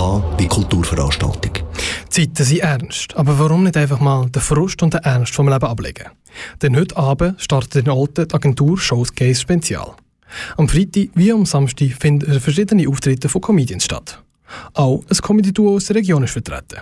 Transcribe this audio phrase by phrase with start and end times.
[0.00, 1.52] K wie Kulturveranstaltung.
[1.52, 5.46] Die Zeiten sind ernst, aber warum nicht einfach mal den Frust und den Ernst vom
[5.46, 6.06] Leben ablegen?
[6.62, 9.92] Denn heute Abend startet in Olten die Agentur Showcase Spezial.
[10.56, 14.22] Am Freitag wie am Samstag finden verschiedene Auftritte von Comedians statt.
[14.72, 16.80] Auch ein Comedy-Duo aus der Region ist vertreten.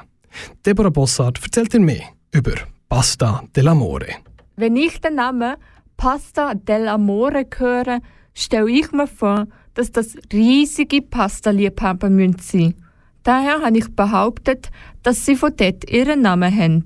[0.65, 2.55] Deborah Bossard erzählt dir mehr über
[2.89, 4.15] Pasta dell'Amore.
[4.55, 5.57] Wenn ich den Namen
[5.97, 7.99] Pasta dell'Amore höre,
[8.33, 12.88] stelle ich mir vor, dass das riesige Pasta-Liebhaber sein müssen.
[13.29, 14.71] Daher habe ich behauptet,
[15.03, 16.85] dass sie von dort ihren Namen haben.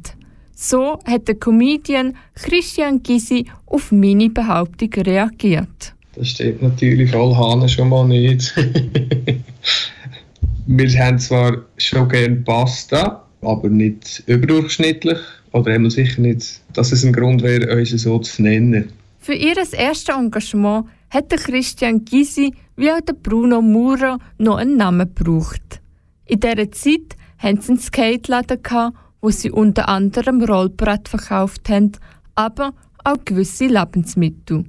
[0.56, 5.94] So hat der Comedian Christian Gysi auf meine Behauptung reagiert.
[6.16, 8.52] Das steht natürlich voll Hahn schon mal nicht.
[10.66, 15.18] wir haben zwar schon gerne Pasta, aber nicht überdurchschnittlich.
[15.52, 18.90] Oder eben sicher nicht, dass es ein Grund wäre, uns so zu nennen.
[19.20, 25.08] Für ihr erstes Engagement hat Christian Gysi wie auch der Bruno Mura noch einen Namen
[25.14, 25.81] gebraucht.
[26.24, 31.92] In dieser Zeit hatten sie einen Skateladen, wo sie unter anderem Rollbrett verkauft haben,
[32.34, 32.72] aber
[33.04, 34.64] auch gewisse Lebensmittel.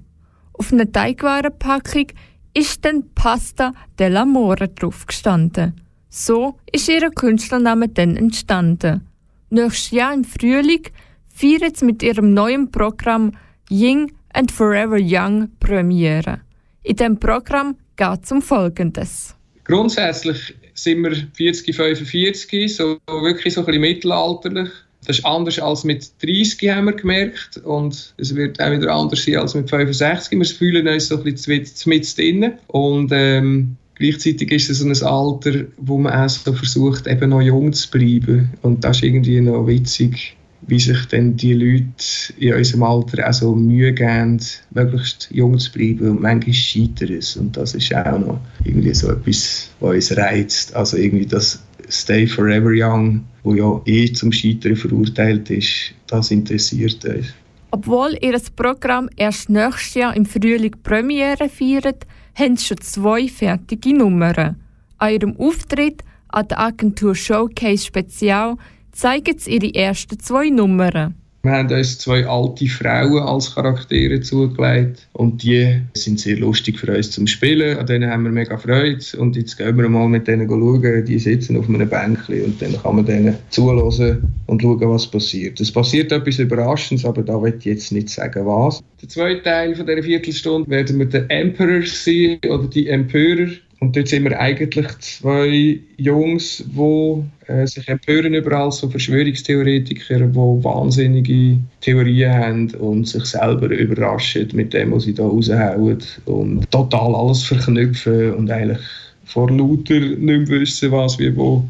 [0.53, 2.07] Auf einer Teigwarenpackung
[2.53, 5.81] ist dann Pasta dell'Amore drauf gestanden.
[6.09, 9.07] So ist ihr Künstlername dann entstanden.
[9.49, 10.83] Nächstes Jahr im Frühling
[11.27, 13.31] feiert sie mit ihrem neuen Programm
[13.69, 16.41] Ying and Forever Young Premiere.
[16.83, 19.35] In diesem Programm geht es um Folgendes.
[19.63, 24.69] Grundsätzlich sind wir 40, 45, so wirklich so ein bisschen mittelalterlich.
[25.05, 27.57] Das ist anders als mit 30, haben wir gemerkt.
[27.57, 30.37] Und es wird auch wieder anders sein als mit 65.
[30.37, 32.53] Wir fühlen uns so ein bisschen mit drinnen.
[32.67, 37.41] Und ähm, gleichzeitig ist es so ein Alter, wo man auch so versucht, eben noch
[37.41, 38.51] jung zu bleiben.
[38.61, 43.33] Und das ist irgendwie noch witzig wie sich dann die Leute in unserem Alter auch
[43.33, 44.39] so Mühe geben,
[44.71, 47.35] möglichst jung zu bleiben und manchmal scheitern es.
[47.35, 50.75] Und das ist auch noch irgendwie so etwas, was uns reizt.
[50.75, 57.03] Also irgendwie das Stay Forever Young, wo ja eh zum Scheitern verurteilt ist, das interessiert
[57.05, 57.33] uns.
[57.71, 63.95] Obwohl ihr Programm erst nächstes Jahr im Frühling Premiere feiert, haben sie schon zwei fertige
[63.95, 64.57] Nummern.
[64.97, 68.57] An ihrem Auftritt an der Agentur Showcase Spezial
[68.93, 71.15] zeigen sie ihre ersten zwei Nummern.
[71.45, 76.95] Wir haben uns zwei alte Frauen als Charaktere zugelegt und die sind sehr lustig für
[76.95, 77.77] uns zum Spielen.
[77.77, 81.03] An denen haben wir mega Freude und jetzt gehen wir mal mit denen schauen.
[81.03, 85.59] Die sitzen auf einem Bänkchen und dann kann man denen zuhören und schauen, was passiert.
[85.59, 88.81] Es passiert etwas Überraschendes, aber da will ich jetzt nicht sagen, was.
[89.01, 93.49] Der zweite Teil von dieser Viertelstunde werden wir der Emperor sein oder die Empörer.
[93.83, 100.35] Und dort sind wir eigentlich zwei Jungs, die äh, sich empören über so Verschwörungstheoretiker, die
[100.35, 107.13] wahnsinnige Theorien haben und sich selber überraschen mit dem, was sie da raushauen und total
[107.13, 108.79] alles verknüpfen und eigentlich
[109.25, 111.65] vor lauter nicht mehr wissen, was wir wo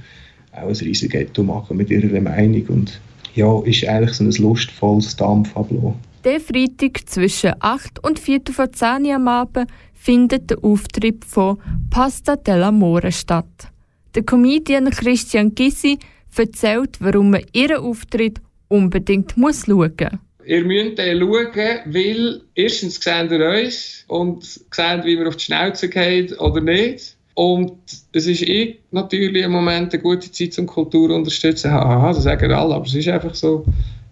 [0.52, 3.02] auch ein riesiges Ghetto machen mit ihrer Meinung und
[3.34, 5.96] ja, ist eigentlich so ein lustvolles Dampfablo.
[6.24, 9.68] Der Freitag zwischen 8 und 4 vor 10 Uhr am Abend
[10.04, 11.58] findet der Auftritt von
[11.90, 13.70] Pasta dell'Amore statt.
[14.14, 15.98] Der Comedian Christian Gissi
[16.36, 20.20] erzählt, warum man ihren Auftritt unbedingt muss schauen.
[20.46, 25.46] Ihr müsst den schauen, weil erstens seht ihr uns und seht, wie wir auf die
[25.46, 27.16] Schnauze gehen oder nicht.
[27.36, 27.78] Und
[28.12, 31.72] es ist eh natürlich im Moment eine gute Zeit zum Kultur unterstützen.
[31.72, 33.66] Haha, das sagen alle, aber es ist einfach so.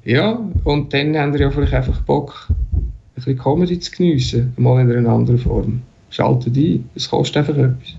[0.05, 2.47] Ja, und dann haben wir ja vielleicht einfach Bock,
[3.25, 5.81] bisschen Comedy zu geniessen, mal in einer anderen Form.
[6.09, 7.95] Schaltet ein, es kostet einfach etwas.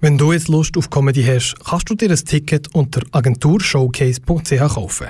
[0.00, 5.06] Wenn du jetzt Lust auf Comedy hast, kannst du dir ein Ticket unter agenturshowcase.ch kaufen.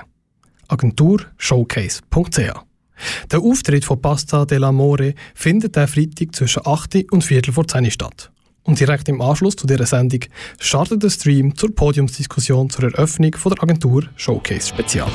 [0.69, 2.39] agenturshowcase.ch
[3.31, 8.31] Der Auftritt von Pasta dell'Amore findet am Freitag zwischen 8 und Viertel vor 10 statt.
[8.63, 10.21] Und direkt im Anschluss zu dieser Sendung
[10.59, 15.11] startet der Stream zur Podiumsdiskussion zur Eröffnung von der Agentur Showcase Spezial.